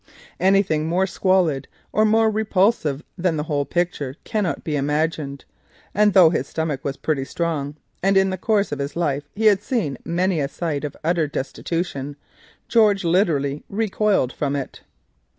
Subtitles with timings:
[0.39, 5.45] Anything more squalid or repulsive than the whole picture cannot be imagined,
[5.93, 9.45] and though his nerves were pretty strong, and in the course of his life he
[9.45, 12.15] had seen many a sight of utter destitution,
[12.67, 14.81] George literally recoiled from it.